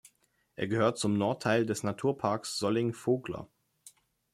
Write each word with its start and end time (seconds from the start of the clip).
Er 0.55 0.67
gehört 0.67 0.97
zum 0.97 1.15
Nordteil 1.15 1.63
des 1.67 1.83
Naturparks 1.83 2.57
Solling-Vogler. 2.57 3.47